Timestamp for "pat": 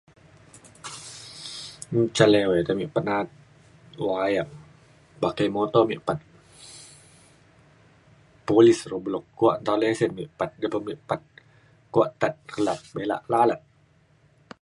2.95-3.03, 6.07-6.19, 10.39-10.51, 11.09-11.21